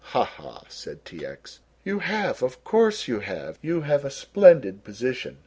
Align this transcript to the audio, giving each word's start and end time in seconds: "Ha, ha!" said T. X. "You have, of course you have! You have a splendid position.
"Ha, 0.03 0.23
ha!" 0.23 0.63
said 0.67 1.05
T. 1.05 1.23
X. 1.23 1.59
"You 1.85 1.99
have, 1.99 2.41
of 2.41 2.63
course 2.63 3.07
you 3.07 3.19
have! 3.19 3.59
You 3.61 3.81
have 3.81 4.03
a 4.03 4.09
splendid 4.09 4.83
position. 4.83 5.37